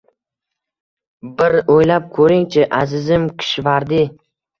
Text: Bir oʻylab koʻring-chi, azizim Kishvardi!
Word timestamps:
Bir 1.41 1.57
oʻylab 1.73 2.07
koʻring-chi, 2.15 2.65
azizim 2.79 3.29
Kishvardi! 3.43 4.01